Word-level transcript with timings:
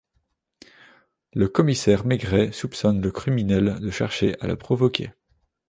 Le 1.35 1.47
commissaire 1.47 2.07
Maigret 2.07 2.51
soupçonne 2.53 3.03
le 3.03 3.11
criminel 3.11 3.79
de 3.79 3.91
chercher 3.91 4.35
à 4.41 4.47
le 4.47 4.55
provoquer. 4.55 5.11